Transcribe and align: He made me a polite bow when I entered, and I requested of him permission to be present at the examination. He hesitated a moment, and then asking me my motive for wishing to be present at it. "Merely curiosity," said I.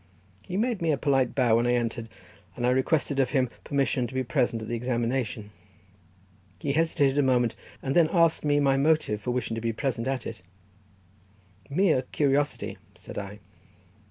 He 0.41 0.57
made 0.57 0.81
me 0.81 0.91
a 0.91 0.97
polite 0.97 1.35
bow 1.35 1.55
when 1.57 1.67
I 1.67 1.73
entered, 1.75 2.09
and 2.55 2.65
I 2.65 2.71
requested 2.71 3.19
of 3.19 3.29
him 3.29 3.51
permission 3.63 4.07
to 4.07 4.15
be 4.15 4.23
present 4.23 4.59
at 4.63 4.67
the 4.67 4.73
examination. 4.73 5.51
He 6.57 6.73
hesitated 6.73 7.19
a 7.19 7.21
moment, 7.21 7.55
and 7.83 7.95
then 7.95 8.09
asking 8.11 8.47
me 8.47 8.59
my 8.59 8.77
motive 8.77 9.21
for 9.21 9.29
wishing 9.29 9.53
to 9.53 9.61
be 9.61 9.73
present 9.73 10.07
at 10.07 10.25
it. 10.25 10.41
"Merely 11.69 12.01
curiosity," 12.11 12.79
said 12.95 13.19
I. 13.19 13.41